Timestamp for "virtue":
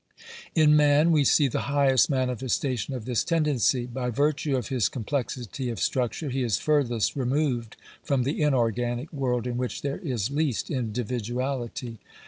4.09-4.57